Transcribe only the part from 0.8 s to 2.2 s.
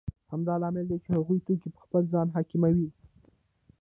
دی چې هغوی توکي په خپل